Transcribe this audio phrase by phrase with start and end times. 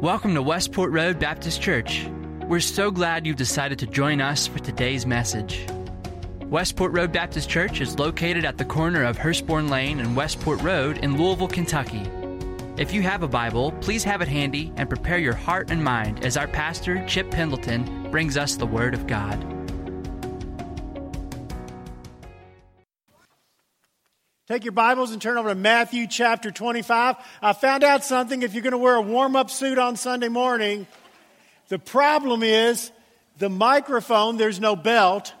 [0.00, 2.06] Welcome to Westport Road Baptist Church.
[2.48, 5.66] We're so glad you've decided to join us for today's message.
[6.46, 10.98] Westport Road Baptist Church is located at the corner of Hurstbourne Lane and Westport Road
[10.98, 12.02] in Louisville, Kentucky.
[12.76, 16.24] If you have a Bible, please have it handy and prepare your heart and mind
[16.24, 19.59] as our pastor, Chip Pendleton, brings us the Word of God.
[24.50, 27.14] Take your Bibles and turn over to Matthew chapter 25.
[27.40, 28.42] I found out something.
[28.42, 30.88] If you're going to wear a warm up suit on Sunday morning,
[31.68, 32.90] the problem is
[33.38, 35.32] the microphone, there's no belt.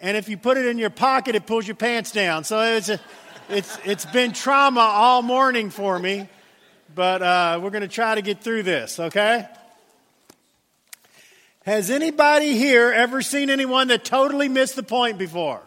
[0.00, 2.42] And if you put it in your pocket, it pulls your pants down.
[2.42, 2.98] So it's, a,
[3.48, 6.28] it's, it's been trauma all morning for me.
[6.92, 9.46] But uh, we're going to try to get through this, okay?
[11.64, 15.60] Has anybody here ever seen anyone that totally missed the point before?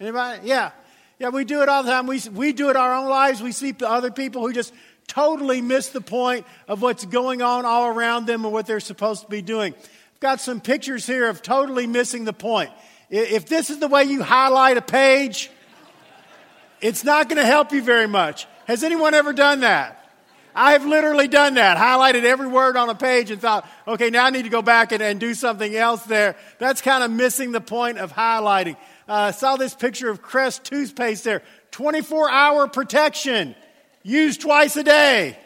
[0.00, 0.48] Anybody?
[0.48, 0.70] Yeah.
[1.20, 2.06] Yeah, we do it all the time.
[2.06, 3.42] We, we do it our own lives.
[3.42, 4.72] We see other people who just
[5.06, 9.24] totally miss the point of what's going on all around them and what they're supposed
[9.24, 9.74] to be doing.
[9.74, 12.70] I've got some pictures here of totally missing the point.
[13.10, 15.50] If this is the way you highlight a page,
[16.80, 18.46] it's not going to help you very much.
[18.64, 19.98] Has anyone ever done that?
[20.54, 24.30] I've literally done that, highlighted every word on a page and thought, okay, now I
[24.30, 26.34] need to go back and, and do something else there.
[26.58, 28.76] That's kind of missing the point of highlighting
[29.10, 31.42] uh, saw this picture of Crest toothpaste there.
[31.72, 33.56] 24 hour protection,
[34.04, 35.36] used twice a day.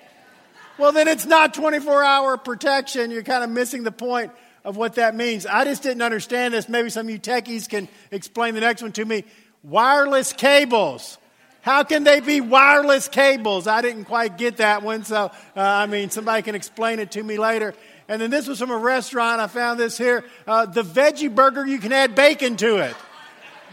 [0.77, 3.11] Well, then it's not 24 hour protection.
[3.11, 4.33] You're kind of missing the point
[4.65, 5.47] of what that means.
[5.47, 6.69] I just didn't understand this.
[6.69, 9.25] Maybe some of you techies can explain the next one to me.
[9.63, 11.17] Wireless cables.
[11.63, 13.67] How can they be wireless cables?
[13.67, 15.05] I didn't quite get that one.
[15.05, 17.75] So, uh, I mean, somebody can explain it to me later.
[18.09, 19.41] And then this was from a restaurant.
[19.41, 20.25] I found this here.
[20.47, 22.95] Uh, the veggie burger, you can add bacon to it.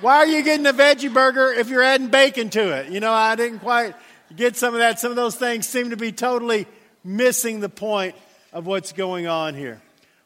[0.01, 2.91] Why are you getting a veggie burger if you're adding bacon to it?
[2.91, 3.93] You know, I didn't quite
[4.35, 4.99] get some of that.
[4.99, 6.65] Some of those things seem to be totally
[7.03, 8.15] missing the point
[8.51, 9.79] of what's going on here.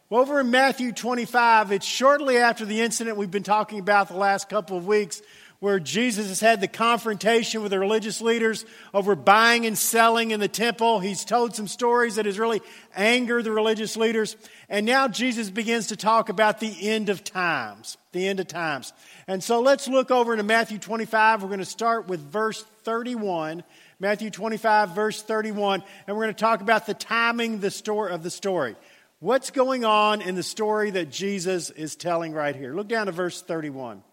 [0.10, 4.16] Well, over in Matthew 25, it's shortly after the incident we've been talking about the
[4.16, 5.22] last couple of weeks
[5.60, 10.40] where Jesus has had the confrontation with the religious leaders over buying and selling in
[10.40, 11.00] the temple.
[11.00, 12.62] He's told some stories that has really
[12.96, 14.36] angered the religious leaders.
[14.70, 17.98] And now Jesus begins to talk about the end of times.
[18.12, 18.94] The end of times.
[19.28, 21.42] And so let's look over into Matthew 25.
[21.42, 23.64] We're going to start with verse 31.
[24.00, 25.84] Matthew 25, verse 31.
[26.06, 28.76] And we're going to talk about the timing the story, of the story.
[29.20, 32.74] What's going on in the story that Jesus is telling right here?
[32.74, 34.04] Look down to verse 31.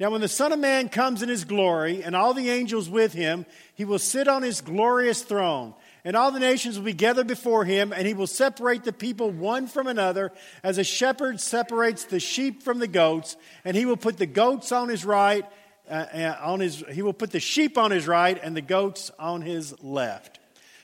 [0.00, 3.12] Now, when the Son of Man comes in his glory and all the angels with
[3.12, 5.74] him, he will sit on his glorious throne.
[6.04, 9.30] And all the nations will be gathered before him, and he will separate the people
[9.30, 10.30] one from another,
[10.62, 13.36] as a shepherd separates the sheep from the goats.
[13.64, 15.44] And he will put the goats on his right,
[15.90, 19.10] uh, uh on his, he will put the sheep on his right, and the goats
[19.18, 20.38] on his left.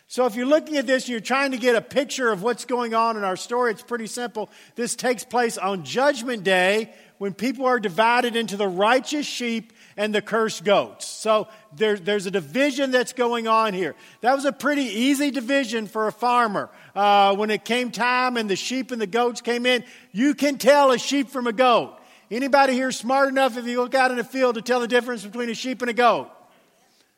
[0.08, 2.66] So, if you're looking at this and you're trying to get a picture of what's
[2.66, 4.50] going on in our story, it's pretty simple.
[4.74, 6.92] This takes place on Judgment Day
[7.24, 11.06] when people are divided into the righteous sheep and the cursed goats.
[11.06, 13.94] So, there, there's a division that's going on here.
[14.20, 16.68] That was a pretty easy division for a farmer.
[16.94, 20.58] Uh, when it came time and the sheep and the goats came in, you can
[20.58, 21.98] tell a sheep from a goat.
[22.30, 25.24] Anybody here smart enough if you look out in the field to tell the difference
[25.24, 26.28] between a sheep and a goat?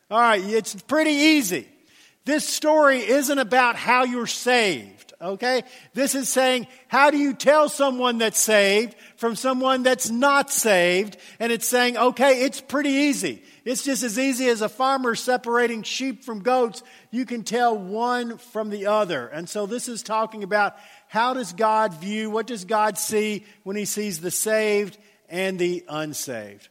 [0.08, 1.66] All right, it's pretty easy.
[2.26, 5.62] This story isn't about how you're saved, okay?
[5.94, 11.18] This is saying, how do you tell someone that's saved from someone that's not saved?
[11.38, 13.44] And it's saying, okay, it's pretty easy.
[13.64, 16.82] It's just as easy as a farmer separating sheep from goats.
[17.12, 19.28] You can tell one from the other.
[19.28, 20.74] And so this is talking about
[21.06, 24.98] how does God view, what does God see when he sees the saved
[25.28, 26.70] and the unsaved?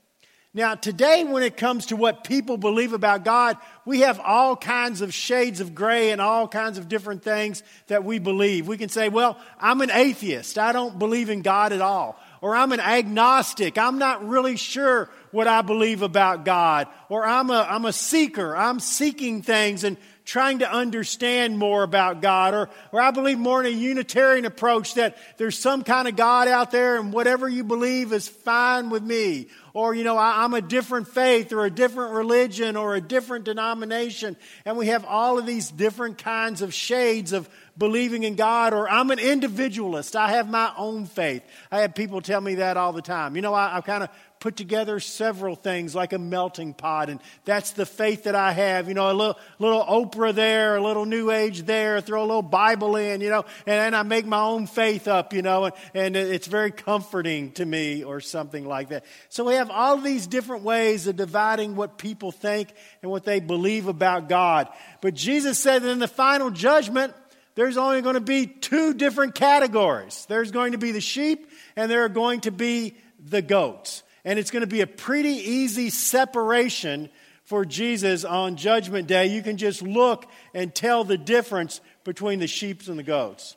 [0.55, 5.01] Now, today, when it comes to what people believe about God, we have all kinds
[5.01, 8.65] of shades of gray and all kinds of different things that we believe.
[8.65, 10.57] We can say, well, I'm an atheist.
[10.57, 12.17] I don't believe in God at all.
[12.39, 13.77] Or I'm an agnostic.
[13.77, 16.87] I'm not really sure what I believe about God.
[17.09, 18.55] Or I'm a, I'm a seeker.
[18.55, 22.53] I'm seeking things and trying to understand more about God.
[22.53, 26.47] Or, or I believe more in a Unitarian approach that there's some kind of God
[26.47, 30.53] out there and whatever you believe is fine with me or, you know, I, am
[30.53, 34.37] a different faith or a different religion or a different denomination.
[34.63, 38.89] And we have all of these different kinds of shades of believing in God, or
[38.89, 40.15] I'm an individualist.
[40.15, 41.43] I have my own faith.
[41.69, 43.35] I have people tell me that all the time.
[43.35, 44.09] You know, I, I kind of
[44.45, 48.87] put together several things like a melting pot, and that's the faith that I have.
[48.87, 52.43] You know, a little, little Oprah there, a little New Age there, throw a little
[52.43, 55.75] Bible in, you know, and then I make my own faith up, you know, and,
[55.95, 59.03] and it's very comforting to me or something like that.
[59.29, 62.71] So we have all these different ways of dividing what people think
[63.01, 64.67] and what they believe about God.
[65.01, 67.15] But Jesus said that in the final judgment,
[67.55, 70.27] there's only going to be two different categories.
[70.29, 72.93] There's going to be the sheep and there are going to be
[73.27, 74.03] the goats.
[74.25, 77.09] And it's going to be a pretty easy separation
[77.45, 79.27] for Jesus on Judgment Day.
[79.27, 83.55] You can just look and tell the difference between the sheep and the goats.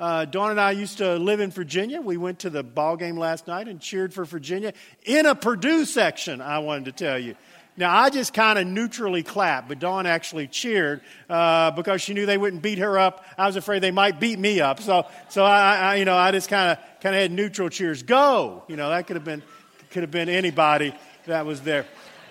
[0.00, 2.00] Uh, Dawn and I used to live in Virginia.
[2.00, 4.72] We went to the ball game last night and cheered for Virginia
[5.04, 7.34] in a Purdue section, I wanted to tell you.
[7.76, 11.00] Now, I just kind of neutrally clapped, but Dawn actually cheered
[11.30, 13.24] uh, because she knew they wouldn't beat her up.
[13.38, 14.80] I was afraid they might beat me up.
[14.80, 18.02] So, so I, I you know, I just kind of kind of had neutral cheers.
[18.02, 18.64] Go!
[18.66, 19.44] You know, that could have been
[19.90, 20.94] could have been anybody
[21.26, 21.86] that was there.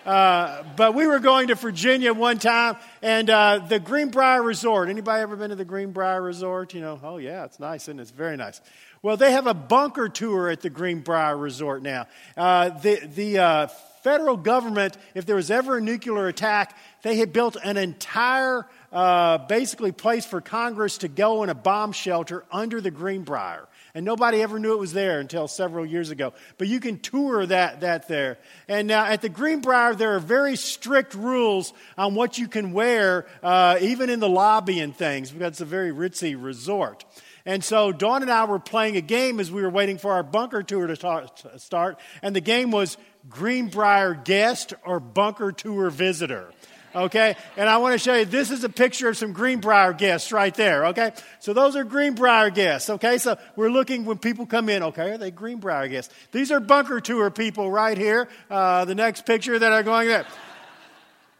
[0.06, 4.88] Uh, but we were going to Virginia one time, and uh, the Greenbrier Resort.
[4.88, 6.74] Anybody ever been to the Greenbrier Resort?
[6.74, 8.04] You know, oh yeah, it's nice, and it?
[8.04, 8.62] it's very nice.
[9.02, 12.08] Well, they have a bunker tour at the Greenbrier Resort now.
[12.38, 13.68] Uh, the the uh,
[14.02, 19.38] federal government, if there was ever a nuclear attack, they had built an entire, uh,
[19.40, 23.68] basically, place for Congress to go in a bomb shelter under the Greenbrier.
[23.94, 26.34] And nobody ever knew it was there until several years ago.
[26.58, 28.38] But you can tour that, that there.
[28.68, 33.26] And now at the Greenbrier, there are very strict rules on what you can wear,
[33.42, 37.06] uh, even in the lobby and things, because it's a very ritzy resort.
[37.46, 40.24] And so Dawn and I were playing a game as we were waiting for our
[40.24, 42.00] bunker tour to start.
[42.22, 42.98] And the game was
[43.30, 46.52] Greenbrier guest or bunker tour visitor.
[46.98, 47.36] Okay?
[47.56, 50.54] And I want to show you this is a picture of some Greenbrier guests right
[50.54, 50.88] there.
[50.88, 51.12] Okay?
[51.40, 52.90] So those are Greenbrier guests.
[52.90, 53.20] Okay?
[53.20, 54.84] So we're looking when people come in.
[54.84, 55.12] Okay?
[55.12, 56.14] Are they Greenbrier guests?
[56.32, 58.28] These are bunker tour people right here.
[58.50, 60.26] Uh, the next picture that are going there.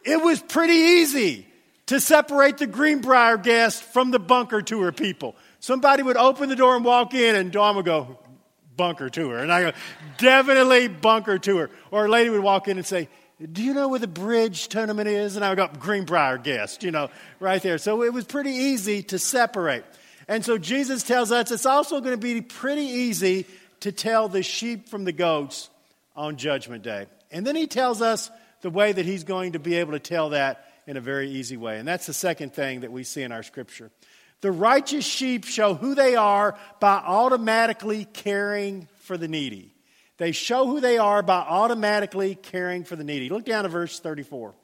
[0.04, 1.46] It was pretty easy
[1.86, 5.34] to separate the Greenbrier guests from the bunker tour people.
[5.60, 8.18] Somebody would open the door and walk in, and Dawn would go,
[8.76, 9.38] bunker tour.
[9.38, 9.72] And I go,
[10.18, 11.68] definitely bunker tour.
[11.90, 13.08] Or a lady would walk in and say,
[13.40, 15.36] do you know where the bridge tournament is?
[15.36, 17.08] And I would go, Greenbrier guest, you know,
[17.38, 17.78] right there.
[17.78, 19.84] So it was pretty easy to separate.
[20.26, 23.46] And so Jesus tells us it's also going to be pretty easy
[23.80, 25.70] to tell the sheep from the goats
[26.16, 27.06] on Judgment Day.
[27.30, 28.30] And then he tells us
[28.60, 31.56] the way that he's going to be able to tell that in a very easy
[31.56, 31.78] way.
[31.78, 33.90] And that's the second thing that we see in our scripture.
[34.40, 39.74] The righteous sheep show who they are by automatically caring for the needy.
[40.18, 43.28] They show who they are by automatically caring for the needy.
[43.28, 44.54] Look down to verse 34.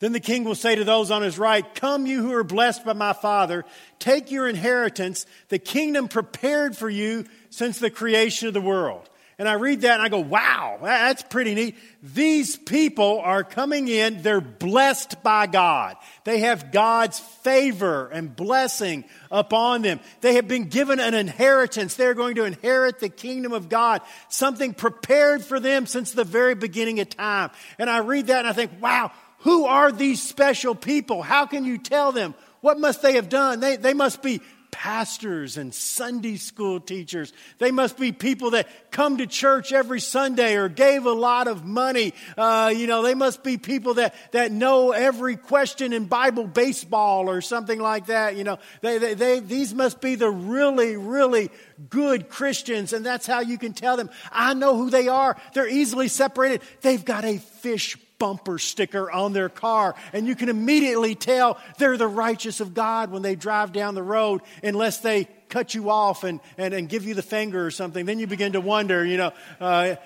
[0.00, 2.84] Then the king will say to those on his right, Come, you who are blessed
[2.84, 3.64] by my Father,
[3.98, 9.08] take your inheritance, the kingdom prepared for you since the creation of the world.
[9.38, 11.76] And I read that and I go, wow, that's pretty neat.
[12.02, 15.96] These people are coming in, they're blessed by God.
[16.24, 20.00] They have God's favor and blessing upon them.
[20.20, 21.94] They have been given an inheritance.
[21.94, 26.54] They're going to inherit the kingdom of God, something prepared for them since the very
[26.54, 27.50] beginning of time.
[27.78, 31.22] And I read that and I think, wow, who are these special people?
[31.22, 32.34] How can you tell them?
[32.60, 33.58] What must they have done?
[33.58, 34.40] They, they must be
[34.72, 37.32] pastors and Sunday school teachers.
[37.58, 41.64] They must be people that come to church every Sunday or gave a lot of
[41.64, 42.14] money.
[42.36, 47.30] Uh, you know, they must be people that, that know every question in Bible baseball
[47.30, 48.34] or something like that.
[48.34, 51.50] You know, they, they, they, these must be the really, really
[51.88, 52.92] good Christians.
[52.92, 55.36] And that's how you can tell them, I know who they are.
[55.52, 56.62] They're easily separated.
[56.80, 61.96] They've got a fish bumper sticker on their car, and you can immediately tell they're
[61.96, 66.22] the righteous of God when they drive down the road, unless they cut you off
[66.22, 68.06] and, and, and give you the finger or something.
[68.06, 69.32] Then you begin to wonder, you know.
[69.60, 69.96] Uh,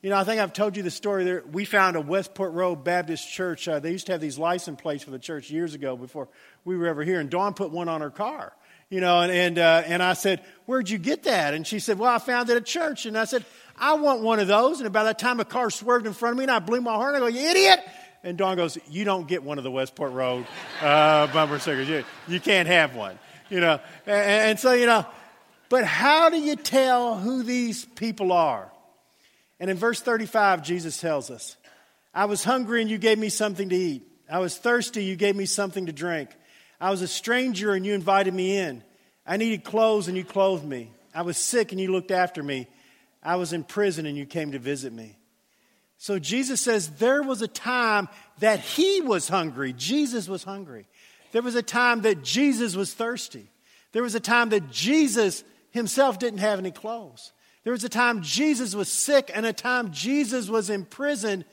[0.00, 1.44] you know, I think I've told you the story there.
[1.52, 3.68] We found a Westport Road Baptist church.
[3.68, 6.28] Uh, they used to have these license plates for the church years ago before
[6.64, 8.54] we were ever here, and Dawn put one on her car.
[8.88, 11.98] You know, and and, uh, and I said, "Where'd you get that?" And she said,
[11.98, 13.44] "Well, I found it at church." And I said,
[13.80, 14.78] I want one of those.
[14.78, 16.94] And about that time, a car swerved in front of me, and I blew my
[16.94, 17.14] horn.
[17.14, 17.80] I go, You idiot!
[18.24, 20.46] And Dawn goes, You don't get one of the Westport Road
[20.82, 21.88] uh, bumper stickers.
[21.88, 23.18] You, you can't have one.
[23.50, 25.06] You know, and, and so, you know,
[25.68, 28.70] but how do you tell who these people are?
[29.60, 31.56] And in verse 35, Jesus tells us,
[32.14, 34.06] I was hungry and you gave me something to eat.
[34.30, 36.30] I was thirsty, you gave me something to drink.
[36.80, 38.82] I was a stranger and you invited me in.
[39.26, 40.90] I needed clothes and you clothed me.
[41.14, 42.66] I was sick and you looked after me.
[43.28, 45.18] I was in prison and you came to visit me.
[45.98, 48.08] So Jesus says there was a time
[48.38, 49.74] that he was hungry.
[49.74, 50.86] Jesus was hungry.
[51.32, 53.50] There was a time that Jesus was thirsty.
[53.92, 57.34] There was a time that Jesus himself didn't have any clothes.
[57.64, 61.44] There was a time Jesus was sick and a time Jesus was in prison.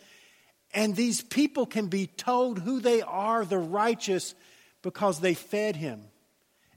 [0.73, 4.33] And these people can be told who they are, the righteous,
[4.81, 6.05] because they fed him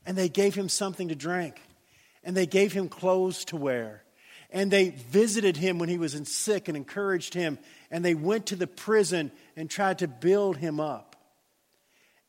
[0.05, 1.61] and they gave him something to drink
[2.25, 4.03] and they gave him clothes to wear
[4.51, 7.59] and they visited him when he was sick and encouraged him.
[7.91, 11.17] And they went to the prison and tried to build him up.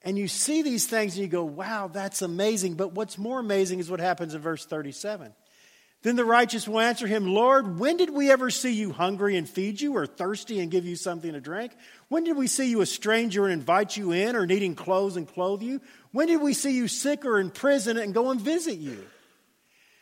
[0.02, 2.76] And you see these things and you go, wow, that's amazing.
[2.76, 5.34] But what's more amazing is what happens in verse 37.
[6.02, 9.50] Then the righteous will answer him, Lord, when did we ever see you hungry and
[9.50, 11.74] feed you, or thirsty and give you something to drink?
[12.08, 15.28] When did we see you a stranger and invite you in, or needing clothes and
[15.28, 15.82] clothe you?
[16.14, 19.04] When did we see you sick or in prison and go and visit you?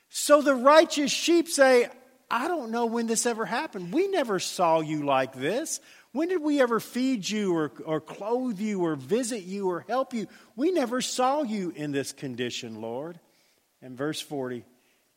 [0.10, 1.88] So the righteous sheep say,
[2.30, 3.94] I don't know when this ever happened.
[3.94, 5.80] We never saw you like this.
[6.12, 10.14] When did we ever feed you or, or clothe you or visit you or help
[10.14, 10.28] you?
[10.56, 13.20] We never saw you in this condition, Lord.
[13.82, 14.66] And verse 40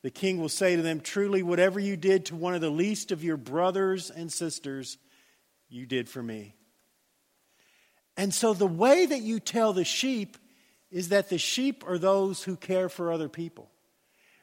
[0.03, 3.13] the king will say to them, Truly, whatever you did to one of the least
[3.13, 4.97] of your brothers and sisters,
[5.69, 6.55] you did for me.
[8.17, 10.37] And so the way that you tell the sheep
[10.91, 13.71] is that the sheep are those who care for other people.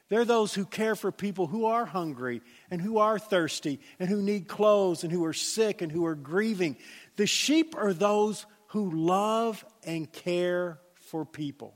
[0.08, 4.22] They're those who care for people who are hungry and who are thirsty and who
[4.22, 6.76] need clothes and who are sick and who are grieving.
[7.16, 11.74] The sheep are those who love and care for people.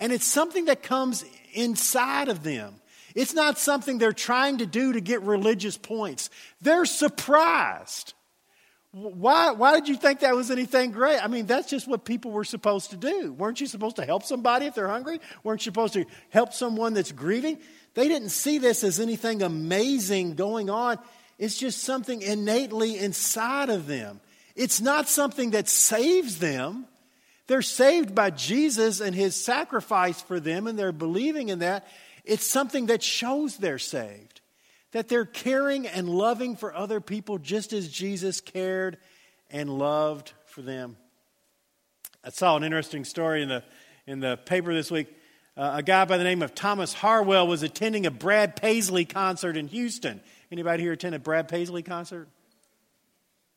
[0.00, 2.74] And it's something that comes inside of them.
[3.14, 6.30] It's not something they're trying to do to get religious points.
[6.62, 8.14] They're surprised.
[8.92, 11.18] Why, why did you think that was anything great?
[11.18, 13.32] I mean, that's just what people were supposed to do.
[13.32, 15.18] Weren't you supposed to help somebody if they're hungry?
[15.42, 17.58] Weren't you supposed to help someone that's grieving?
[17.94, 20.98] They didn't see this as anything amazing going on.
[21.38, 24.20] It's just something innately inside of them.
[24.54, 26.86] It's not something that saves them.
[27.46, 31.86] They're saved by Jesus and his sacrifice for them, and they're believing in that.
[32.24, 34.31] It's something that shows they're saved,
[34.92, 38.98] that they're caring and loving for other people just as Jesus cared
[39.50, 40.96] and loved for them.
[42.24, 43.64] I saw an interesting story in the,
[44.06, 45.08] in the paper this week.
[45.56, 49.56] Uh, a guy by the name of Thomas Harwell was attending a Brad Paisley concert
[49.56, 50.20] in Houston.
[50.50, 52.28] Anybody here attend a Brad Paisley concert?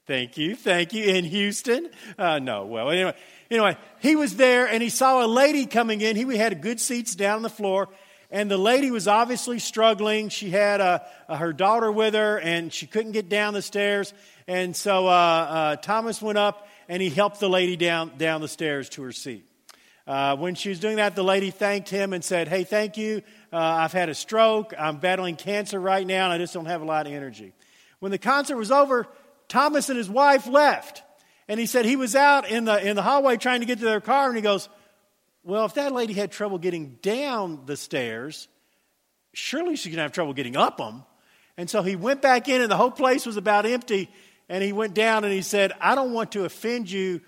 [0.07, 1.03] Thank you, thank you.
[1.05, 1.89] In Houston?
[2.17, 3.13] Uh, no, well, anyway,
[3.49, 6.15] anyway, he was there and he saw a lady coming in.
[6.15, 7.89] He had good seats down on the floor,
[8.35, 10.27] and the lady was obviously struggling.
[10.27, 10.99] She had uh,
[11.29, 14.13] uh, her daughter with her, and she couldn't get down the stairs.
[14.45, 18.49] And so uh, uh, Thomas went up and he helped the lady down, down the
[18.49, 19.45] stairs to her seat.
[20.05, 23.21] Uh, when she was doing that, the lady thanked him and said, Hey, thank you.
[23.53, 24.73] Uh, I've had a stroke.
[24.77, 27.53] I'm battling cancer right now, and I just don't have a lot of energy.
[27.99, 29.07] When the concert was over,
[29.47, 31.03] Thomas and his wife left.
[31.47, 33.85] And he said he was out in the, in the hallway trying to get to
[33.85, 34.67] their car, and he goes,
[35.45, 38.47] well, if that lady had trouble getting down the stairs,
[39.33, 41.03] surely she can have trouble getting up them.
[41.55, 44.09] And so he went back in, and the whole place was about empty.
[44.49, 47.21] And he went down and he said, I don't want to offend you,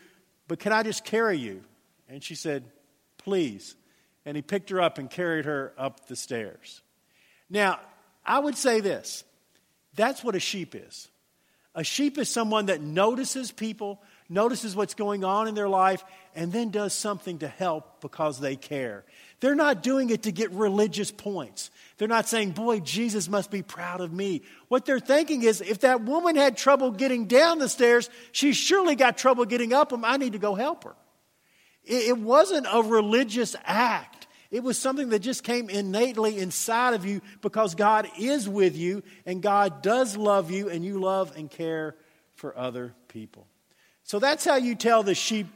[0.48, 1.64] but can I just carry you?
[2.10, 2.64] And she said,
[3.18, 3.76] Please.
[4.26, 6.82] And he picked her up and carried her up the stairs.
[7.50, 7.80] Now,
[8.26, 9.24] I would say this
[9.96, 11.08] that's what a sheep is.
[11.76, 16.04] A sheep is someone that notices people, notices what's going on in their life,
[16.36, 19.04] and then does something to help because they care.
[19.40, 21.70] They're not doing it to get religious points.
[21.98, 24.42] They're not saying, Boy, Jesus must be proud of me.
[24.68, 28.96] What they're thinking is, if that woman had trouble getting down the stairs, she surely
[28.96, 30.04] got trouble getting up them.
[30.04, 30.96] I need to go help her.
[31.84, 34.28] It wasn't a religious act.
[34.52, 39.04] It was something that just came innately inside of you because God is with you
[39.26, 41.96] and God does love you and you love and care
[42.36, 43.48] for other people.
[44.08, 45.48] So that's how you tell the sheep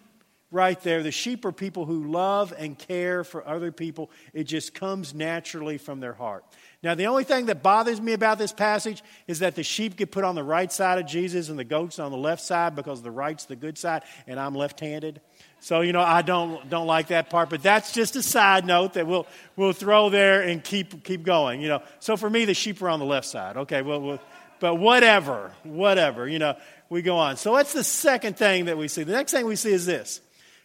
[0.51, 1.03] right there.
[1.03, 4.11] The sheep are people who love and care for other people.
[4.33, 6.43] It just comes naturally from their heart.
[6.83, 10.11] Now, the only thing that bothers me about this passage is that the sheep get
[10.11, 13.01] put on the right side of Jesus and the goats on the left side because
[13.01, 15.21] the right's the good side and I'm left handed.
[15.61, 18.95] So, you know, I don't, don't like that part, but that's just a side note
[18.95, 21.83] that we'll, we'll throw there and keep, keep going, you know.
[21.99, 23.55] So for me, the sheep are on the left side.
[23.55, 24.19] Okay, well, we'll
[24.59, 26.55] but whatever, whatever, you know
[26.91, 27.37] we go on.
[27.37, 29.03] So that's the second thing that we see.
[29.03, 30.19] The next thing we see is this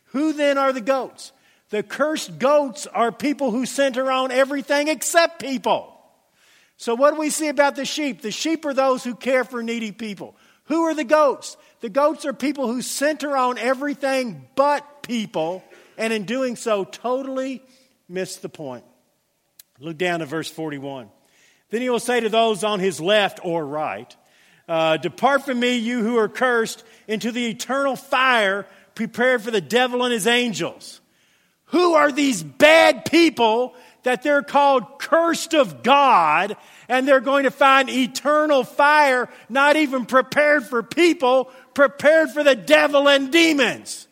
[0.07, 1.33] Who then are the goats?
[1.71, 5.93] The cursed goats are people who center on everything except people.
[6.77, 8.21] So, what do we see about the sheep?
[8.21, 10.37] The sheep are those who care for needy people.
[10.65, 11.57] Who are the goats?
[11.81, 15.63] The goats are people who center on everything but people,
[15.97, 17.63] and in doing so, totally
[18.09, 18.85] miss the point.
[19.79, 21.09] Look down to verse 41.
[21.71, 24.15] Then he will say to those on his left or right,
[24.69, 29.61] uh, Depart from me, you who are cursed, into the eternal fire prepared for the
[29.61, 31.01] devil and his angels.
[31.67, 36.57] Who are these bad people that they're called cursed of God
[36.89, 42.55] and they're going to find eternal fire, not even prepared for people, prepared for the
[42.55, 44.07] devil and demons?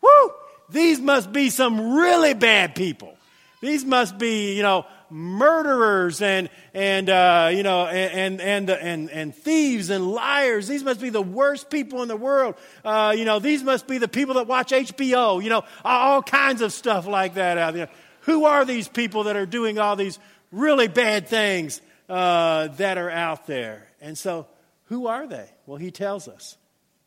[0.00, 0.32] Woo!
[0.70, 3.16] These must be some really bad people.
[3.60, 9.32] These must be, you know, murderers and, and uh, you know, and, and, and, and,
[9.32, 10.66] thieves and liars.
[10.66, 12.56] These must be the worst people in the world.
[12.84, 16.62] Uh, you know, these must be the people that watch HBO, you know, all kinds
[16.62, 17.90] of stuff like that out there.
[18.22, 20.18] Who are these people that are doing all these
[20.50, 23.86] really bad things uh, that are out there?
[24.00, 24.48] And so,
[24.86, 25.48] who are they?
[25.64, 26.56] Well, he tells us.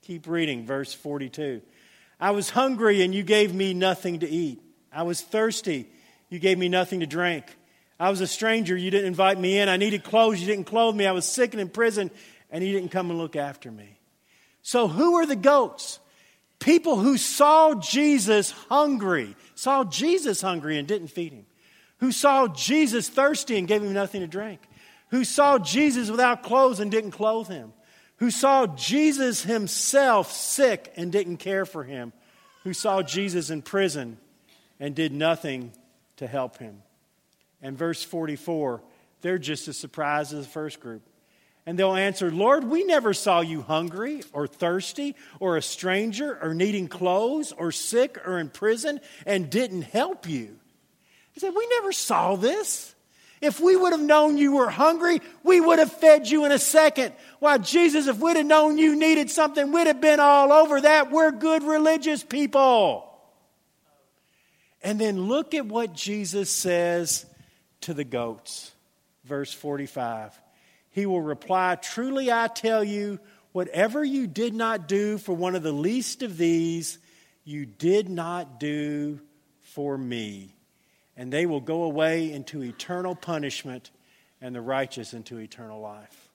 [0.04, 1.62] Keep reading, verse 42.
[2.22, 4.62] I was hungry and you gave me nothing to eat.
[4.94, 5.90] I was thirsty.
[6.30, 7.44] You gave me nothing to drink.
[8.00, 8.75] I was a stranger.
[8.75, 9.70] You didn't invite me in.
[9.70, 10.39] I needed clothes.
[10.39, 11.06] You didn't clothe me.
[11.06, 12.12] I was sick and in prison,
[12.51, 14.00] and you didn't come and look after me.
[14.62, 16.00] So, who are the goats?
[16.60, 21.46] People who saw Jesus hungry, saw Jesus hungry and didn't feed him.
[22.00, 24.62] Who saw Jesus thirsty and gave him nothing to drink.
[25.10, 27.74] Who saw Jesus without clothes and didn't clothe him
[28.18, 32.13] who saw Jesus himself sick and didn't care for him,
[32.63, 34.18] who saw Jesus in prison
[34.80, 35.72] and did nothing
[36.18, 36.82] to help him.
[37.62, 38.82] And verse 44,
[39.22, 41.02] they're just as surprised as the first group.
[41.66, 46.54] And they'll answer, Lord, we never saw you hungry or thirsty or a stranger or
[46.54, 50.58] needing clothes or sick or in prison and didn't help you.
[51.34, 52.96] He said, We never saw this.
[53.42, 56.58] If we would have known you were hungry, we would have fed you in a
[56.58, 57.14] second.
[57.40, 61.12] Why, Jesus, if we'd have known you needed something, we'd have been all over that.
[61.12, 63.04] We're good religious people.
[64.82, 67.26] And then look at what Jesus says
[67.88, 68.72] to the goats.
[69.25, 70.39] Verse 45.
[70.91, 73.20] He will reply, Truly I tell you,
[73.51, 76.98] whatever you did not do for one of the least of these,
[77.44, 79.20] you did not do
[79.62, 80.53] for me
[81.17, 83.89] and they will go away into eternal punishment,
[84.39, 86.29] and the righteous into eternal life.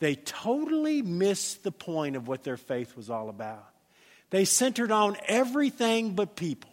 [0.00, 3.66] They totally missed the point of what their faith was all about.
[4.28, 6.70] They centered on everything but people.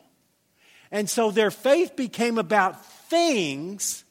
[0.92, 2.76] And so their faith became about
[3.10, 4.04] things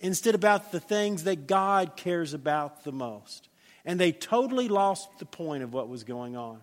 [0.00, 3.48] instead about the things that God cares about the most.
[3.84, 6.60] And they totally lost the point of what was going on.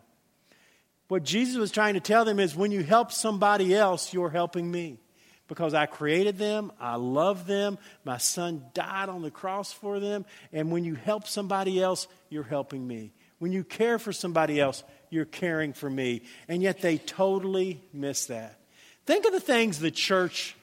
[1.08, 4.70] What Jesus was trying to tell them is when you help somebody else, you're helping
[4.70, 5.00] me
[5.48, 6.72] because I created them.
[6.80, 7.80] I love them.
[8.06, 10.26] My son died on the cross for them.
[10.54, 13.12] And when you help somebody else, you're helping me.
[13.40, 16.22] When you care for somebody else, you're caring for me.
[16.48, 18.60] And yet they totally miss that.
[19.06, 20.56] Think of the things the church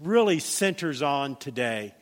[0.00, 1.94] really centers on today.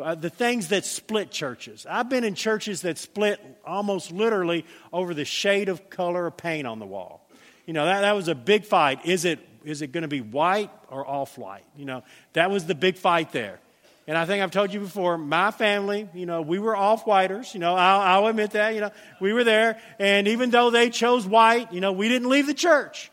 [0.00, 1.86] Uh, the things that split churches.
[1.88, 6.66] I've been in churches that split almost literally over the shade of color of paint
[6.66, 7.26] on the wall.
[7.64, 9.06] You know, that, that was a big fight.
[9.06, 11.64] Is it is it going to be white or off white?
[11.76, 12.04] You know,
[12.34, 13.58] that was the big fight there.
[14.06, 17.52] And I think I've told you before, my family, you know, we were off whiters.
[17.52, 18.74] You know, I'll, I'll, admit that.
[18.74, 19.80] You know, we were there.
[19.98, 23.10] And even though they chose white, you know, we didn't leave the church.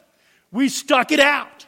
[0.52, 1.66] We stuck it out.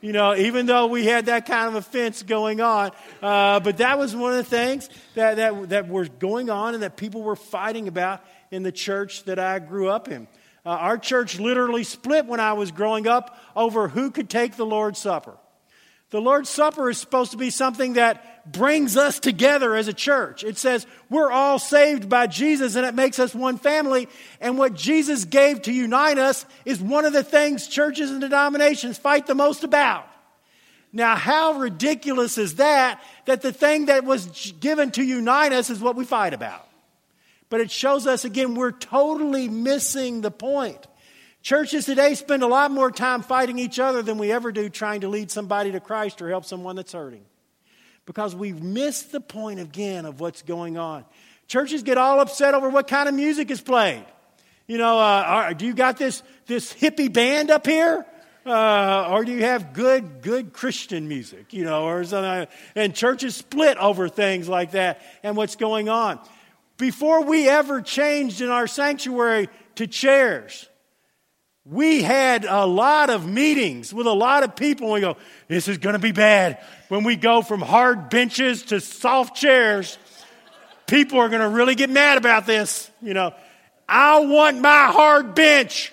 [0.00, 2.92] You know, even though we had that kind of offense going on.
[3.20, 6.82] Uh, but that was one of the things that, that, that were going on and
[6.82, 10.26] that people were fighting about in the church that I grew up in.
[10.64, 14.66] Uh, our church literally split when I was growing up over who could take the
[14.66, 15.36] Lord's Supper.
[16.10, 20.42] The Lord's Supper is supposed to be something that brings us together as a church.
[20.42, 24.08] It says we're all saved by Jesus and it makes us one family.
[24.40, 28.98] And what Jesus gave to unite us is one of the things churches and denominations
[28.98, 30.06] fight the most about.
[30.92, 33.00] Now, how ridiculous is that?
[33.26, 36.66] That the thing that was given to unite us is what we fight about.
[37.48, 40.84] But it shows us again, we're totally missing the point.
[41.42, 45.00] Churches today spend a lot more time fighting each other than we ever do trying
[45.02, 47.24] to lead somebody to Christ or help someone that's hurting.
[48.04, 51.04] Because we've missed the point again of what's going on.
[51.46, 54.04] Churches get all upset over what kind of music is played.
[54.66, 58.06] You know, uh, do you got this, this hippie band up here?
[58.46, 61.52] Uh, or do you have good, good Christian music?
[61.52, 62.46] You know, or something.
[62.74, 66.20] And churches split over things like that and what's going on.
[66.76, 70.69] Before we ever changed in our sanctuary to chairs,
[71.70, 74.86] we had a lot of meetings with a lot of people.
[74.86, 76.58] And we go, this is going to be bad.
[76.88, 79.96] When we go from hard benches to soft chairs,
[80.88, 82.90] people are going to really get mad about this.
[83.00, 83.32] You know,
[83.88, 85.92] I want my hard bench.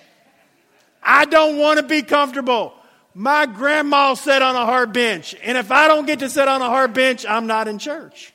[1.04, 2.74] I don't want to be comfortable.
[3.14, 5.36] My grandma sat on a hard bench.
[5.44, 8.34] And if I don't get to sit on a hard bench, I'm not in church.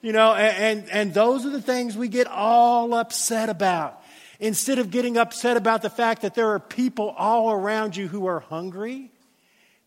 [0.00, 3.99] You know, and, and, and those are the things we get all upset about.
[4.40, 8.26] Instead of getting upset about the fact that there are people all around you who
[8.26, 9.12] are hungry,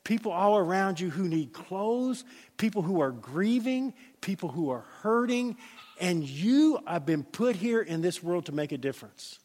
[0.04, 2.24] people all around you who need clothes,
[2.58, 5.58] people who are grieving, people who are hurting,
[6.00, 9.40] and you have been put here in this world to make a difference.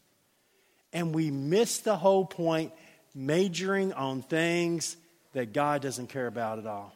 [0.93, 2.73] And we miss the whole point,
[3.15, 4.97] majoring on things
[5.33, 6.95] that God doesn't care about at all.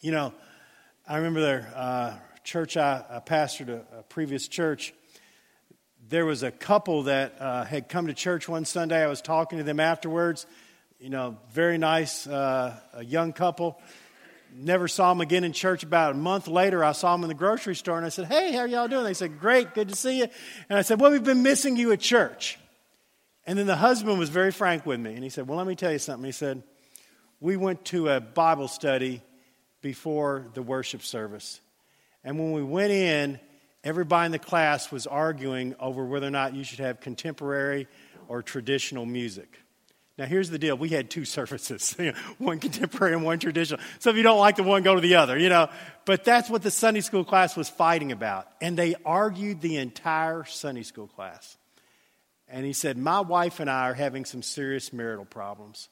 [0.00, 0.34] You know,
[1.08, 4.92] I remember the uh, church I, I pastored a, a, previous church.
[6.08, 9.02] There was a couple that uh, had come to church one Sunday.
[9.02, 10.46] I was talking to them afterwards.
[11.00, 13.80] You know, very nice, uh, a young couple.
[14.54, 15.82] Never saw them again in church.
[15.82, 18.52] About a month later, I saw them in the grocery store and I said, Hey,
[18.52, 19.02] how are y'all doing?
[19.02, 20.28] They said, Great, good to see you.
[20.68, 22.56] And I said, Well, we've been missing you at church.
[23.44, 25.14] And then the husband was very frank with me.
[25.14, 26.24] And he said, Well, let me tell you something.
[26.24, 26.62] He said,
[27.40, 29.22] We went to a Bible study
[29.82, 31.60] before the worship service.
[32.22, 33.40] And when we went in,
[33.86, 37.86] everybody in the class was arguing over whether or not you should have contemporary
[38.26, 39.60] or traditional music.
[40.18, 40.76] Now, here's the deal.
[40.76, 41.96] We had two services,
[42.38, 43.80] one contemporary and one traditional.
[44.00, 45.68] So if you don't like the one, go to the other, you know.
[46.04, 48.48] But that's what the Sunday school class was fighting about.
[48.60, 51.56] And they argued the entire Sunday school class.
[52.48, 55.88] And he said, My wife and I are having some serious marital problems.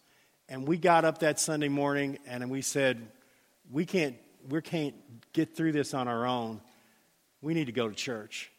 [0.48, 3.00] And we got up that Sunday morning and we said,
[3.70, 4.16] we can't,
[4.48, 4.94] we can't
[5.32, 6.60] get through this on our own.
[7.44, 8.50] We need to go to church.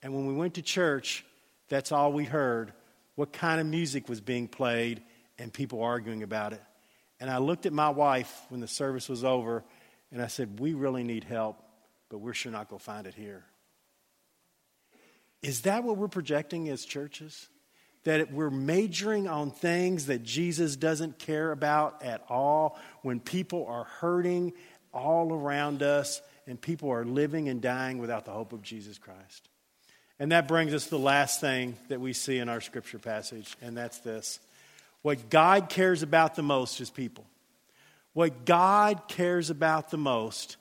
[0.00, 1.24] And when we went to church,
[1.68, 2.72] that's all we heard
[3.16, 5.02] what kind of music was being played
[5.40, 6.62] and people arguing about it.
[7.18, 9.64] And I looked at my wife when the service was over
[10.12, 11.60] and I said, We really need help,
[12.10, 13.44] but we're sure not going to find it here.
[15.42, 17.48] Is that what we're projecting as churches?
[18.04, 23.82] That we're majoring on things that Jesus doesn't care about at all when people are
[23.82, 24.52] hurting
[24.92, 29.48] all around us and people are living and dying without the hope of Jesus Christ.
[30.18, 33.56] And that brings us to the last thing that we see in our scripture passage,
[33.62, 34.40] and that's this.
[35.02, 37.24] What God cares about the most is people.
[38.14, 40.56] What God cares about the most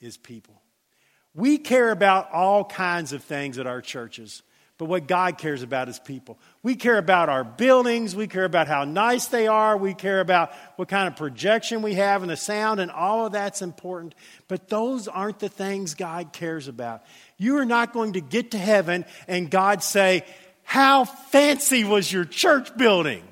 [0.00, 0.54] is people.
[1.34, 4.42] We care about all kinds of things at our churches.
[4.80, 6.38] But what God cares about is people.
[6.62, 8.16] We care about our buildings.
[8.16, 9.76] We care about how nice they are.
[9.76, 13.32] We care about what kind of projection we have and the sound, and all of
[13.32, 14.14] that's important.
[14.48, 17.02] But those aren't the things God cares about.
[17.36, 20.24] You are not going to get to heaven and God say,
[20.62, 23.22] How fancy was your church building?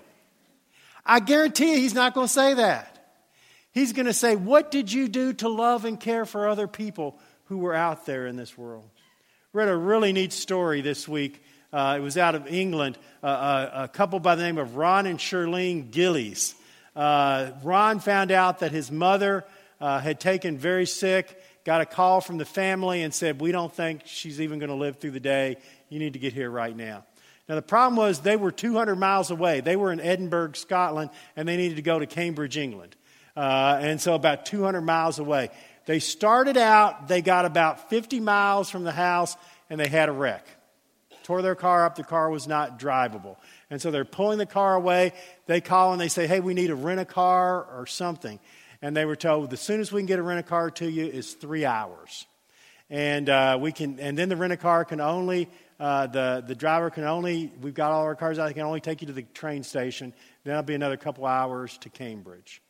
[1.07, 2.95] I guarantee you he's not going to say that.
[3.73, 7.19] He's going to say, What did you do to love and care for other people
[7.47, 8.91] who were out there in this world?
[9.59, 11.43] Read a really neat story this week.
[11.73, 12.97] Uh, it was out of England.
[13.25, 16.55] Uh, a, uh, a, couple by the name of Ron and Shirlene Gillies.
[16.95, 19.45] Uh, Ron found out that his mother
[19.81, 23.75] uh, had taken very sick, got a call from the family, and said, We don't
[23.75, 25.57] think she's even going to live through the day.
[25.89, 27.05] You need to get here right now.
[27.49, 29.59] Now, the problem was they were 200 miles away.
[29.59, 32.95] They were in Edinburgh, Scotland, and they needed to go to Cambridge, England.
[33.37, 35.51] Uh, and so about 200 miles away.
[35.89, 39.39] They started out, they got about 50 miles from the house,
[39.71, 40.47] and they had a wreck.
[41.23, 43.37] Tore their car up, the car was not drivable.
[43.71, 45.15] And so they're pulling the car away.
[45.47, 48.39] They call and they say, Hey, we need to rent a car or something.
[48.83, 51.07] And they were told, The soonest we can get a rent a car to you
[51.07, 52.27] is three hours.
[52.91, 55.49] And, uh, we can, and then the rent a car can only,
[55.81, 58.83] uh, the, the driver can only, we've got all our cars out, they can only
[58.83, 60.13] take you to the train station.
[60.45, 62.61] Then it'll be another couple hours to Cambridge.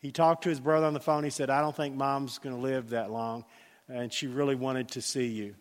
[0.00, 1.24] He talked to his brother on the phone.
[1.24, 3.44] He said, I don't think mom's going to live that long,
[3.88, 5.54] and she really wanted to see you.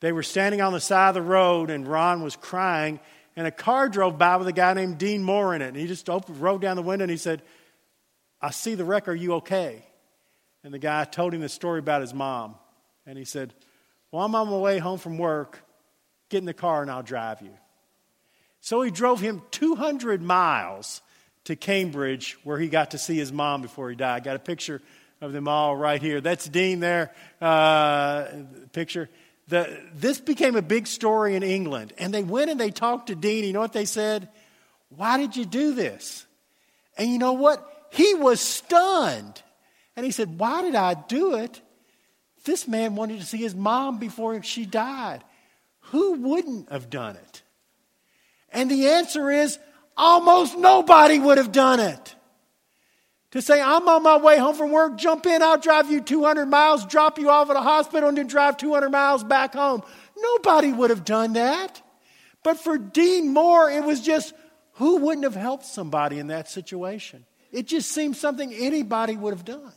[0.00, 3.00] They were standing on the side of the road, and Ron was crying,
[3.38, 5.68] and a car drove by with a guy named Dean Moore in it.
[5.68, 7.40] And he just opened, rolled down the window and he said,
[8.40, 9.06] I see the wreck.
[9.06, 9.84] Are you okay?
[10.64, 12.56] And the guy told him the story about his mom.
[13.06, 13.54] And he said,
[14.10, 15.60] Well, I'm on my way home from work.
[16.30, 17.52] Get in the car and I'll drive you.
[18.60, 21.00] So he drove him 200 miles
[21.48, 24.22] to Cambridge where he got to see his mom before he died.
[24.22, 24.82] Got a picture
[25.22, 26.20] of them all right here.
[26.20, 28.26] That's Dean there, uh,
[28.74, 29.08] picture.
[29.48, 31.94] The, this became a big story in England.
[31.96, 33.44] And they went and they talked to Dean.
[33.44, 34.28] You know what they said?
[34.94, 36.26] Why did you do this?
[36.98, 37.66] And you know what?
[37.92, 39.42] He was stunned.
[39.96, 41.62] And he said, Why did I do it?
[42.44, 45.24] This man wanted to see his mom before she died.
[45.92, 47.42] Who wouldn't have done it?
[48.50, 49.58] And the answer is
[49.98, 52.14] Almost nobody would have done it.
[53.32, 56.46] To say, I'm on my way home from work, jump in, I'll drive you 200
[56.46, 59.82] miles, drop you off at a hospital, and then drive 200 miles back home.
[60.16, 61.82] Nobody would have done that.
[62.42, 64.32] But for Dean Moore, it was just
[64.74, 67.26] who wouldn't have helped somebody in that situation?
[67.50, 69.72] It just seemed something anybody would have done.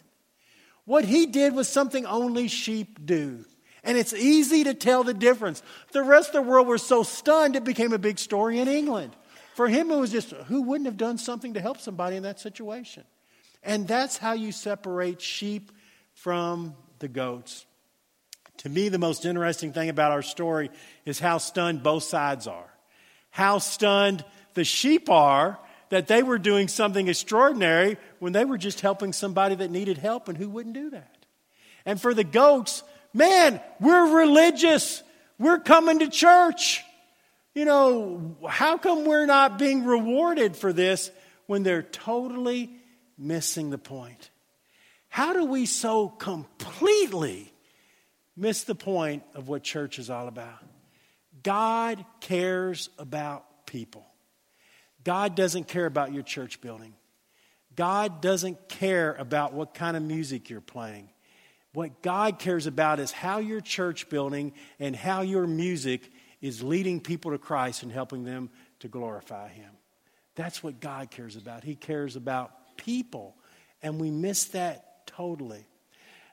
[0.86, 3.46] What he did was something only sheep do.
[3.84, 5.64] And it's easy to tell the difference.
[5.92, 9.16] The rest of the world were so stunned, it became a big story in England.
[9.54, 12.40] For him, it was just who wouldn't have done something to help somebody in that
[12.40, 13.04] situation?
[13.64, 15.72] And that's how you separate sheep
[16.14, 17.66] from the goats.
[18.58, 20.70] To me, the most interesting thing about our story
[21.06, 22.70] is how stunned both sides are.
[23.30, 25.60] How stunned the sheep are
[25.90, 30.28] that they were doing something extraordinary when they were just helping somebody that needed help,
[30.28, 31.26] and who wouldn't do that?
[31.86, 32.84] And for the goats,
[33.14, 35.02] man, we're religious.
[35.40, 36.84] We're coming to church.
[37.54, 41.12] You know, how come we're not being rewarded for this
[41.48, 42.72] when they're totally
[43.18, 44.30] missing the point?
[45.10, 47.54] How do we so completely
[48.38, 50.64] miss the point of what church is all about?
[51.44, 54.06] God cares about people.
[55.04, 56.94] God doesn't care about your church building.
[57.76, 61.10] God doesn't care about what kind of music you're playing.
[61.74, 66.10] What God cares about is how your church building and how your music
[66.42, 68.50] is leading people to Christ and helping them
[68.80, 69.70] to glorify Him.
[70.36, 71.64] That's what God cares about.
[71.64, 73.36] He cares about people,
[73.82, 75.66] and we miss that totally.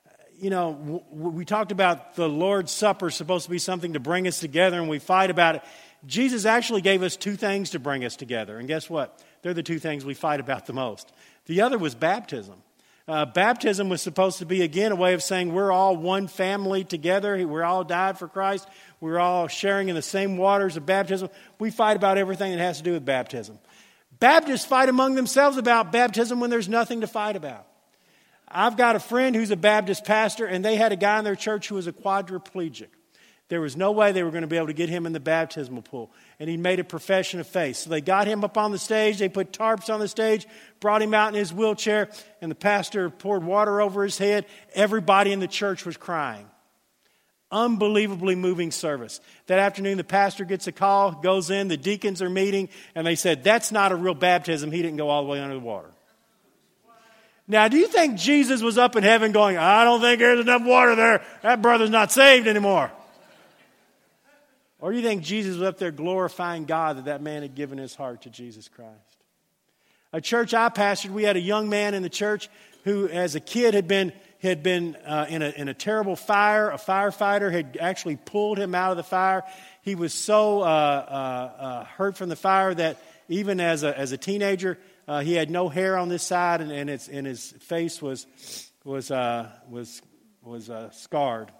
[0.07, 4.27] Uh, you know, we talked about the Lord's Supper supposed to be something to bring
[4.27, 5.63] us together, and we fight about it.
[6.07, 9.23] Jesus actually gave us two things to bring us together, and guess what?
[9.43, 11.13] They're the two things we fight about the most.
[11.47, 12.63] The other was baptism.
[13.09, 16.85] Uh, baptism was supposed to be, again, a way of saying we're all one family
[16.85, 17.47] together.
[17.49, 18.69] We're all died for Christ.
[19.01, 21.31] We're all sharing in the same waters of baptism.
[21.59, 23.59] We fight about everything that has to do with baptism.
[24.21, 27.67] Baptists fight among themselves about baptism when there's nothing to fight about.
[28.47, 31.37] I've got a friend who's a Baptist pastor, and they had a guy in their
[31.37, 32.89] church who was a quadriplegic.
[33.49, 35.21] There was no way they were going to be able to get him in the
[35.21, 36.11] baptismal pool.
[36.39, 37.77] And he made a profession of faith.
[37.77, 39.19] So they got him up on the stage.
[39.19, 40.47] They put tarps on the stage,
[40.81, 42.11] brought him out in his wheelchair,
[42.43, 44.45] and the pastor poured water over his head.
[44.75, 46.47] Everybody in the church was crying.
[47.51, 49.23] Unbelievably moving service.
[49.47, 53.15] That afternoon, the pastor gets a call, goes in, the deacons are meeting, and they
[53.15, 54.71] said, That's not a real baptism.
[54.71, 55.89] He didn't go all the way under the water.
[57.51, 60.63] Now, do you think Jesus was up in heaven going, I don't think there's enough
[60.63, 61.25] water there.
[61.43, 62.93] That brother's not saved anymore?
[64.81, 67.95] Or you think Jesus was up there glorifying God that that man had given his
[67.95, 69.19] heart to Jesus Christ?
[70.13, 72.49] A church I pastored, we had a young man in the church
[72.85, 76.71] who, as a kid, had been, had been uh, in, a, in a terrible fire.
[76.71, 79.43] A firefighter had actually pulled him out of the fire.
[79.83, 84.13] He was so uh, uh, uh hurt from the fire that even as a, as
[84.13, 88.01] a teenager, uh, he had no hair on this side, and, and, and his face
[88.01, 88.27] was,
[88.85, 90.01] was, uh, was,
[90.43, 91.51] was scarred.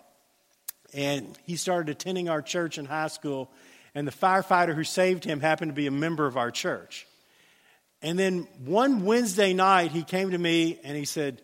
[0.95, 3.51] And he started attending our church in high school,
[3.95, 7.07] and the firefighter who saved him happened to be a member of our church.
[8.01, 11.43] And then one Wednesday night, he came to me and he said,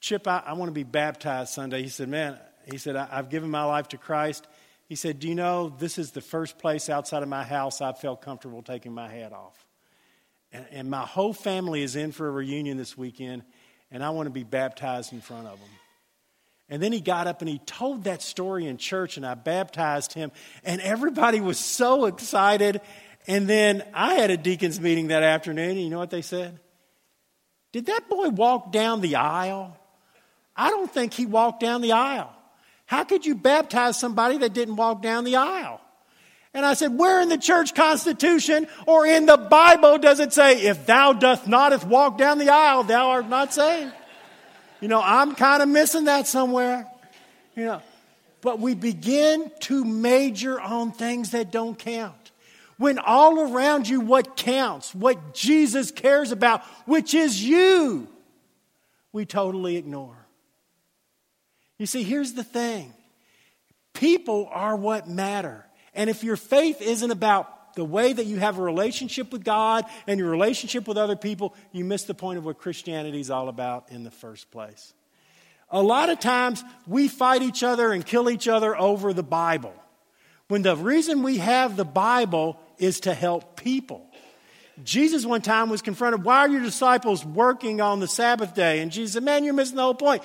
[0.00, 1.82] Chip, I, I want to be baptized Sunday.
[1.82, 2.38] He said, Man,
[2.70, 4.46] he said, I, I've given my life to Christ.
[4.88, 7.92] He said, Do you know this is the first place outside of my house I
[7.92, 9.66] felt comfortable taking my hat off?
[10.52, 13.42] And, and my whole family is in for a reunion this weekend,
[13.90, 15.68] and I want to be baptized in front of them.
[16.68, 20.12] And then he got up and he told that story in church, and I baptized
[20.12, 20.30] him,
[20.64, 22.80] and everybody was so excited.
[23.26, 26.60] And then I had a deacons meeting that afternoon, and you know what they said?
[27.72, 29.76] Did that boy walk down the aisle?
[30.56, 32.32] I don't think he walked down the aisle.
[32.86, 35.80] How could you baptize somebody that didn't walk down the aisle?
[36.54, 40.62] And I said, Where in the church constitution or in the Bible does it say,
[40.62, 43.92] If thou doth not walk down the aisle, thou art not saved?
[44.80, 46.86] You know, I'm kind of missing that somewhere.
[47.56, 47.82] You know,
[48.40, 52.14] but we begin to major on things that don't count.
[52.76, 58.06] When all around you, what counts, what Jesus cares about, which is you,
[59.12, 60.16] we totally ignore.
[61.78, 62.94] You see, here's the thing
[63.94, 65.64] people are what matter.
[65.94, 69.84] And if your faith isn't about the way that you have a relationship with God
[70.06, 73.48] and your relationship with other people, you miss the point of what Christianity is all
[73.48, 74.94] about in the first place.
[75.70, 79.74] A lot of times we fight each other and kill each other over the Bible.
[80.48, 84.06] When the reason we have the Bible is to help people.
[84.84, 88.80] Jesus one time was confronted, Why are your disciples working on the Sabbath day?
[88.80, 90.22] And Jesus said, Man, you're missing the whole point.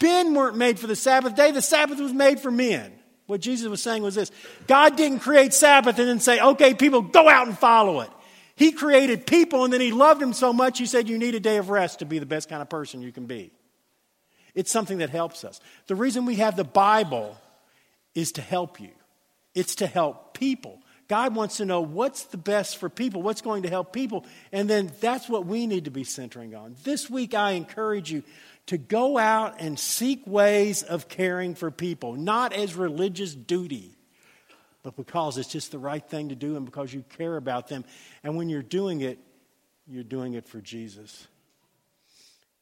[0.00, 2.92] Men weren't made for the Sabbath day, the Sabbath was made for men.
[3.26, 4.30] What Jesus was saying was this
[4.66, 8.10] God didn't create Sabbath and then say, okay, people, go out and follow it.
[8.54, 11.40] He created people and then He loved them so much, He said, you need a
[11.40, 13.52] day of rest to be the best kind of person you can be.
[14.54, 15.60] It's something that helps us.
[15.86, 17.36] The reason we have the Bible
[18.14, 18.90] is to help you,
[19.54, 20.80] it's to help people.
[21.08, 24.68] God wants to know what's the best for people, what's going to help people, and
[24.68, 26.74] then that's what we need to be centering on.
[26.82, 28.24] This week, I encourage you
[28.66, 33.92] to go out and seek ways of caring for people, not as religious duty,
[34.82, 37.84] but because it's just the right thing to do and because you care about them.
[38.22, 39.18] And when you're doing it,
[39.86, 41.26] you're doing it for Jesus.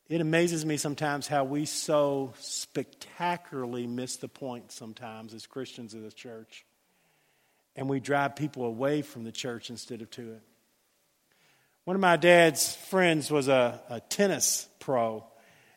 [0.08, 6.02] It amazes me sometimes how we so spectacularly miss the point sometimes as Christians in
[6.02, 6.66] the church.
[7.76, 10.42] And we drive people away from the church instead of to it.
[11.84, 15.24] One of my dad's friends was a, a tennis pro,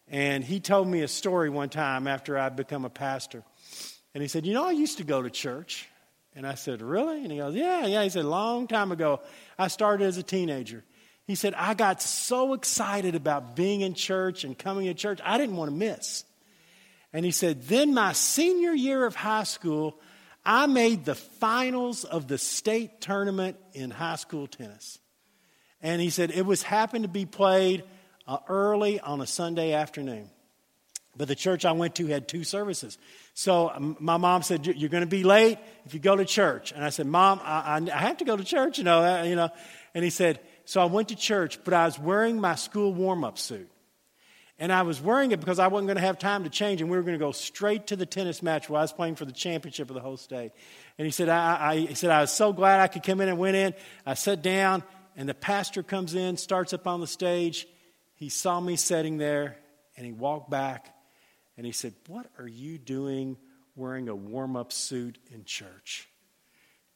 [0.10, 3.44] and he told me a story one time after I'd become a pastor.
[4.14, 5.88] And he said, You know, I used to go to church.
[6.34, 7.24] And I said, Really?
[7.24, 8.04] And he goes, Yeah, yeah.
[8.04, 9.22] He said, long time ago,
[9.58, 10.84] I started as a teenager.
[11.26, 15.38] He said, I got so excited about being in church and coming to church, I
[15.38, 16.24] didn't want to miss.
[17.12, 20.00] And he said, Then my senior year of high school,
[20.46, 25.00] I made the finals of the state tournament in high school tennis.
[25.82, 27.84] And he said, It was happened to be played
[28.28, 30.30] uh, early on a Sunday afternoon.
[31.16, 32.98] But the church I went to had two services.
[33.34, 36.72] So um, my mom said, "You're going to be late if you go to church."
[36.72, 39.36] And I said, "Mom, I, I have to go to church, you know." Uh, you
[39.36, 39.50] know.
[39.96, 43.40] And he said, "So I went to church, but I was wearing my school warm-up
[43.40, 43.68] suit,
[44.60, 46.92] and I was wearing it because I wasn't going to have time to change, and
[46.92, 49.26] we were going to go straight to the tennis match where I was playing for
[49.26, 50.52] the championship of the whole state."
[51.00, 53.30] And he said, I, I, he said, I was so glad I could come in
[53.30, 53.74] and went in.
[54.06, 54.84] I sat down,
[55.16, 57.68] and the pastor comes in, starts up on the stage.
[58.18, 59.58] He saw me sitting there,
[59.96, 60.94] and he walked back
[61.56, 63.38] and he said, What are you doing
[63.76, 66.10] wearing a warm up suit in church?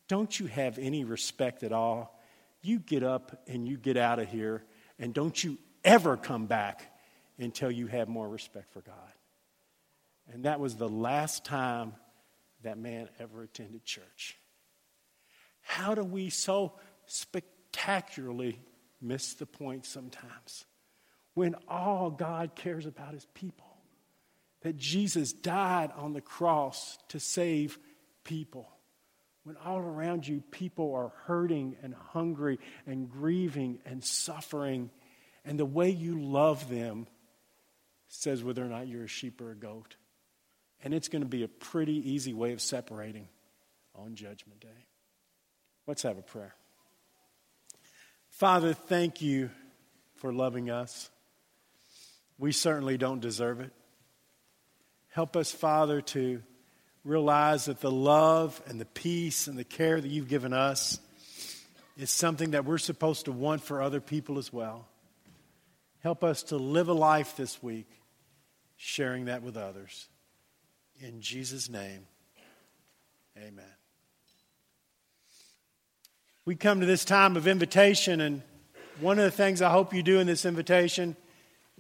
[0.07, 2.19] Don't you have any respect at all?
[2.63, 4.63] You get up and you get out of here,
[4.99, 6.91] and don't you ever come back
[7.38, 8.95] until you have more respect for God.
[10.34, 11.93] And that was the last time
[12.63, 14.38] that man ever attended church.
[15.62, 16.73] How do we so
[17.05, 18.60] spectacularly
[19.01, 20.65] miss the point sometimes
[21.34, 23.72] when all God cares about is people?
[24.62, 27.80] that Jesus died on the cross to save
[28.24, 28.70] people.
[29.44, 34.91] When all around you people are hurting and hungry and grieving and suffering,
[35.44, 37.08] and the way you love them
[38.08, 39.96] says whether or not you're a sheep or a goat.
[40.84, 43.28] And it's going to be a pretty easy way of separating
[43.96, 44.88] on Judgment Day.
[45.88, 46.54] Let's have a prayer.
[48.30, 49.50] Father, thank you
[50.15, 51.10] for loving us.
[52.41, 53.71] We certainly don't deserve it.
[55.10, 56.41] Help us, Father, to
[57.06, 60.99] realize that the love and the peace and the care that you've given us
[61.99, 64.88] is something that we're supposed to want for other people as well.
[65.99, 67.86] Help us to live a life this week
[68.75, 70.08] sharing that with others.
[70.99, 72.08] In Jesus' name,
[73.38, 73.63] amen.
[76.45, 78.41] We come to this time of invitation, and
[78.99, 81.15] one of the things I hope you do in this invitation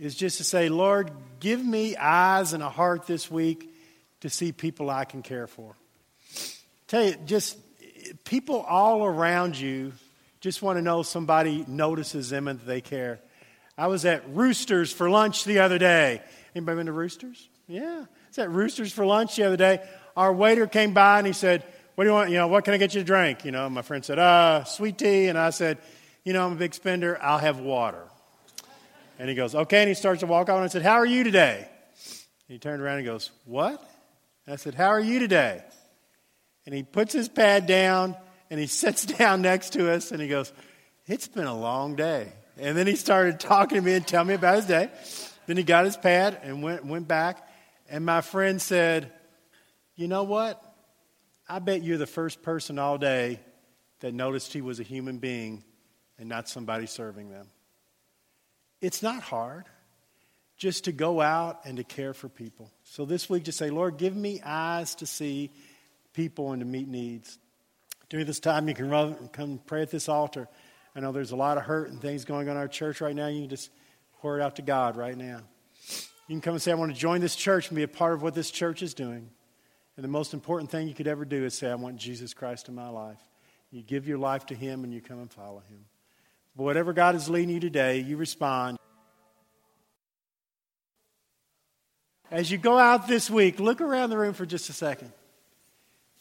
[0.01, 3.71] is just to say, Lord, give me eyes and a heart this week
[4.21, 5.75] to see people I can care for.
[6.87, 7.55] Tell you, just
[8.25, 9.93] people all around you
[10.39, 13.19] just want to know somebody notices them and they care.
[13.77, 16.23] I was at Roosters for lunch the other day.
[16.55, 17.47] Anybody been to Roosters?
[17.67, 18.05] Yeah.
[18.27, 19.87] Was at Roosters for lunch the other day.
[20.17, 22.31] Our waiter came by and he said, What do you want?
[22.31, 23.45] You know, what can I get you to drink?
[23.45, 25.27] You know, my friend said, uh, sweet tea.
[25.27, 25.77] And I said,
[26.23, 27.21] You know, I'm a big spender.
[27.21, 28.10] I'll have water.
[29.21, 29.81] And he goes, Okay.
[29.81, 30.55] And he starts to walk out.
[30.55, 31.59] And I said, How are you today?
[31.59, 31.67] And
[32.47, 33.79] he turned around and goes, What?
[34.47, 35.63] And I said, How are you today?
[36.65, 38.17] And he puts his pad down
[38.49, 40.51] and he sits down next to us and he goes,
[41.05, 42.33] It's been a long day.
[42.57, 44.89] And then he started talking to me and telling me about his day.
[45.45, 47.47] Then he got his pad and went, went back.
[47.87, 49.11] And my friend said,
[49.95, 50.59] You know what?
[51.47, 53.39] I bet you're the first person all day
[53.99, 55.63] that noticed he was a human being
[56.17, 57.45] and not somebody serving them.
[58.81, 59.65] It's not hard
[60.57, 62.71] just to go out and to care for people.
[62.83, 65.51] So this week, just say, Lord, give me eyes to see
[66.13, 67.39] people and to meet needs.
[68.09, 70.47] During this time, you can run, come pray at this altar.
[70.95, 73.15] I know there's a lot of hurt and things going on in our church right
[73.15, 73.27] now.
[73.27, 73.69] You can just
[74.19, 75.41] pour it out to God right now.
[76.27, 78.13] You can come and say, I want to join this church and be a part
[78.13, 79.29] of what this church is doing.
[79.95, 82.69] And the most important thing you could ever do is say, I want Jesus Christ
[82.69, 83.19] in my life.
[83.71, 85.85] You give your life to Him and you come and follow Him.
[86.55, 88.77] Whatever God is leading you today, you respond.
[92.29, 95.11] As you go out this week, look around the room for just a second.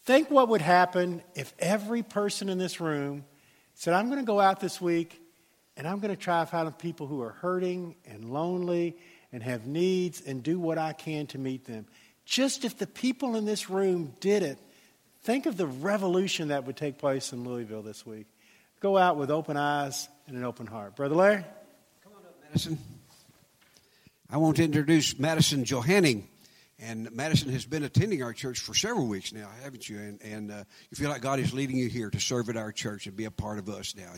[0.05, 3.25] Think what would happen if every person in this room
[3.75, 5.21] said, I'm going to go out this week
[5.77, 8.97] and I'm going to try to find people who are hurting and lonely
[9.33, 11.87] and have needs and do what I can to meet them.
[12.25, 14.59] Just if the people in this room did it,
[15.23, 18.27] think of the revolution that would take place in Louisville this week.
[18.81, 20.95] Go out with open eyes and an open heart.
[20.95, 21.45] Brother Larry?
[22.05, 22.79] Come on up, Madison.
[24.31, 26.29] I want to introduce Madison Johanning.
[26.79, 29.99] And Madison has been attending our church for several weeks now, haven't you?
[29.99, 32.71] And, and uh, you feel like God is leading you here to serve at our
[32.71, 34.13] church and be a part of us now.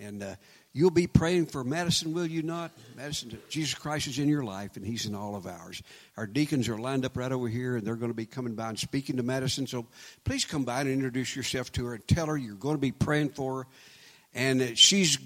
[0.00, 0.34] And uh,
[0.72, 2.72] you'll be praying for Madison, will you not?
[2.96, 5.80] Madison, Jesus Christ is in your life, and He's in all of ours.
[6.16, 8.68] Our deacons are lined up right over here, and they're going to be coming by
[8.68, 9.68] and speaking to Madison.
[9.68, 9.86] So
[10.24, 12.90] please come by and introduce yourself to her and tell her you're going to be
[12.90, 13.66] praying for her.
[14.34, 15.18] And she's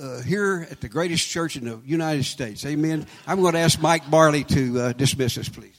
[0.00, 2.64] uh, here at the greatest church in the United States.
[2.64, 3.06] Amen.
[3.26, 5.76] I'm going to ask Mike Barley to uh, dismiss us, please.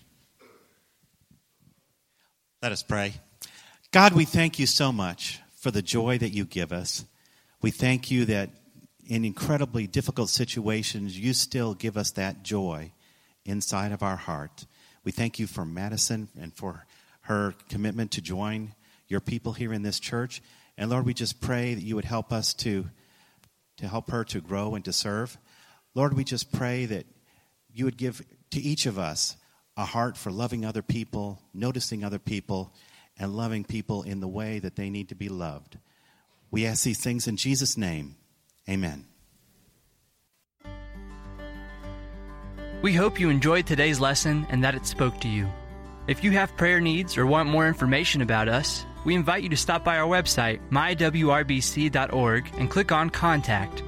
[2.62, 3.14] Let us pray.
[3.92, 7.04] God, we thank you so much for the joy that you give us.
[7.62, 8.52] We thank you that
[9.08, 12.92] in incredibly difficult situations, you still give us that joy
[13.46, 14.66] inside of our heart.
[15.04, 16.86] We thank you for Madison and for
[17.22, 18.76] her commitment to join
[19.08, 20.42] your people here in this church.
[20.78, 22.90] And Lord, we just pray that you would help us to,
[23.82, 25.38] to help her to grow and to serve.
[25.96, 27.06] Lord, we just pray that
[27.74, 28.22] you would give
[28.52, 29.36] to each of us
[29.76, 32.74] a heart for loving other people, noticing other people,
[33.18, 35.80] and loving people in the way that they need to be loved.
[36.52, 38.18] We ask these things in Jesus' name.
[38.70, 39.08] Amen.
[42.84, 45.50] We hope you enjoyed today's lesson and that it spoke to you.
[46.08, 49.58] If you have prayer needs or want more information about us, we invite you to
[49.58, 53.84] stop by our website, mywrbc.org, and click on Contact.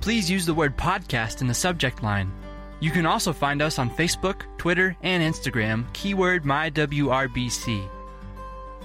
[0.00, 2.32] Please use the word podcast in the subject line.
[2.80, 7.86] You can also find us on Facebook, Twitter, and Instagram, keyword MyWRBC.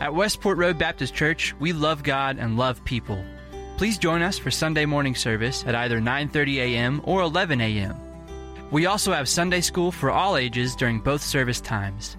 [0.01, 3.23] At Westport Road Baptist Church, we love God and love people.
[3.77, 7.01] Please join us for Sunday morning service at either 9:30 a.m.
[7.05, 7.95] or 11 a.m.
[8.71, 12.17] We also have Sunday school for all ages during both service times.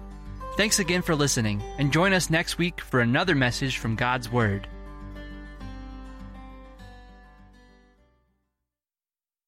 [0.57, 4.67] Thanks again for listening, and join us next week for another message from God's Word.